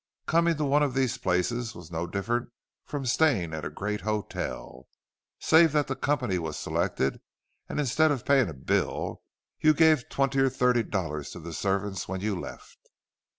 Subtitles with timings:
[0.25, 2.49] Coming to one of these places was not different
[2.87, 4.87] from staying at a great hotel,
[5.37, 7.21] save that the company was selected,
[7.69, 9.21] and instead of paying a bill,
[9.59, 12.79] you gave twenty or thirty dollars to the servants when you left.